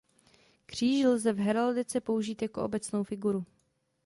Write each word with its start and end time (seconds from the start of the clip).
Kříž 0.65 1.05
lze 1.05 1.33
v 1.33 1.39
heraldice 1.39 2.01
použít 2.01 2.41
jako 2.41 2.63
obecnou 2.63 3.03
figuru. 3.03 3.45